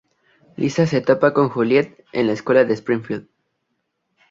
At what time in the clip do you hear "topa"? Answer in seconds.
1.01-1.31